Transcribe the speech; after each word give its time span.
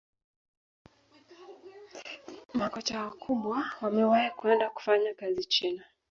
makocha 2.53 3.01
wakubwa 3.03 3.71
wamewahi 3.81 4.31
kwenda 4.31 4.69
kufanya 4.69 5.13
kazi 5.13 5.45
china 5.45 5.83